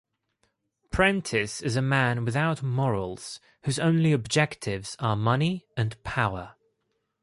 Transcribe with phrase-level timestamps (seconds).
[0.89, 6.55] Prentiss is a man without morals, whose only objectives are money and power.